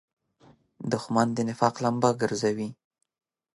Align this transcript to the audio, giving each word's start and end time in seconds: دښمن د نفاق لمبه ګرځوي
دښمن 0.91 1.27
د 1.33 1.39
نفاق 1.49 1.75
لمبه 1.83 2.09
ګرځوي 2.21 2.69